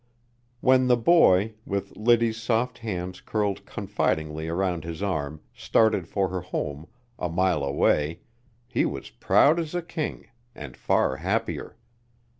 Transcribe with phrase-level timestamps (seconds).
[0.61, 6.41] When the boy, with Liddy's soft hand curled confidingly around his arm, started for her
[6.41, 6.87] home,
[7.19, 8.21] a mile away,
[8.67, 10.25] he was proud as a king,
[10.55, 11.77] and far happier.